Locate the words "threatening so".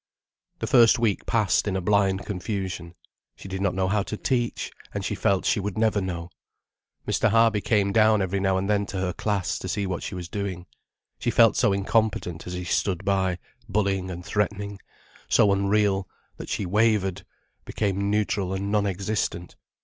14.25-15.51